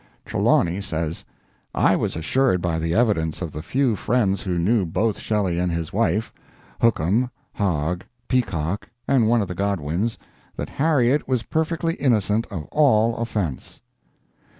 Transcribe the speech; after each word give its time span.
Trelawney 0.25 0.81
says: 0.81 1.23
"I 1.75 1.95
was 1.95 2.15
assured 2.15 2.59
by 2.59 2.79
the 2.79 2.95
evidence 2.95 3.39
of 3.39 3.51
the 3.51 3.61
few 3.61 3.95
friends 3.95 4.41
who 4.41 4.57
knew 4.57 4.83
both 4.83 5.19
Shelley 5.19 5.59
and 5.59 5.71
his 5.71 5.93
wife 5.93 6.33
Hookham, 6.81 7.29
Hogg, 7.53 8.05
Peacock, 8.27 8.89
and 9.07 9.27
one 9.29 9.43
of 9.43 9.47
the 9.47 9.53
Godwins 9.53 10.17
that 10.55 10.69
Harriet 10.69 11.27
was 11.27 11.43
perfectly 11.43 11.93
innocent 11.97 12.47
of 12.49 12.65
all 12.71 13.15
offense." 13.17 13.79